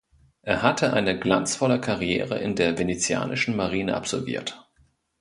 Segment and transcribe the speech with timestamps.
[0.41, 4.67] Er hatte eine glanzvolle Karriere in der venezianischen Marine absolviert.